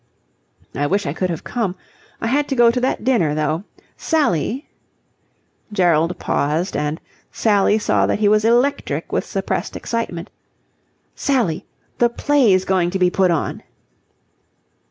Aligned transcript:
"I 0.73 0.87
wish 0.87 1.05
I 1.05 1.13
could 1.13 1.29
have 1.29 1.43
come. 1.43 1.75
I 2.21 2.25
had 2.25 2.47
to 2.47 2.55
go 2.55 2.71
to 2.71 2.81
that 2.81 3.03
dinner, 3.03 3.35
though. 3.35 3.65
Sally..." 3.97 4.67
Gerald 5.71 6.17
paused, 6.17 6.75
and 6.75 6.99
Sally 7.31 7.77
saw 7.77 8.07
that 8.07 8.17
he 8.17 8.27
was 8.27 8.43
electric 8.43 9.11
with 9.11 9.27
suppressed 9.27 9.75
excitement. 9.75 10.31
"Sally, 11.13 11.67
the 11.99 12.09
play's 12.09 12.65
going 12.65 12.89
to 12.89 12.97
be 12.97 13.11
put 13.11 13.29
on!" 13.29 13.61